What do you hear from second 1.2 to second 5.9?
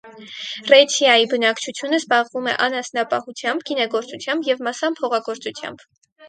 բնակչությունը զբաղվում էր անասնապահությամբ, գինեգործությամբ և մասամբ հողագործությամբ։